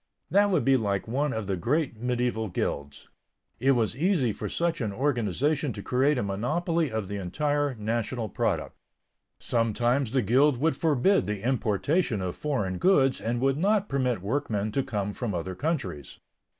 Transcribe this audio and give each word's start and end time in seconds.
That 0.31 0.49
would 0.49 0.65
be 0.65 0.77
like 0.77 1.07
one 1.07 1.31
of 1.31 1.45
the 1.45 1.55
great 1.55 1.95
medieval 1.97 2.47
guilds. 2.47 3.07
It 3.59 3.73
was 3.73 3.95
easy 3.95 4.33
for 4.33 4.49
such 4.49 4.81
an 4.81 4.91
organization 4.91 5.73
to 5.73 5.83
create 5.83 6.17
a 6.17 6.23
monopoly 6.23 6.91
of 6.91 7.07
the 7.07 7.17
entire 7.17 7.75
national 7.75 8.27
product. 8.27 8.75
Sometimes 9.37 10.09
the 10.09 10.23
guild 10.23 10.57
would 10.57 10.75
forbid 10.75 11.27
the 11.27 11.47
importation 11.47 12.19
of 12.19 12.35
foreign 12.35 12.79
goods 12.79 13.21
and 13.21 13.39
would 13.41 13.59
not 13.59 13.87
permit 13.89 14.23
workmen 14.23 14.71
to 14.71 14.81
come 14.81 15.13
from 15.13 15.35
other 15.35 15.53
countries. 15.53 16.17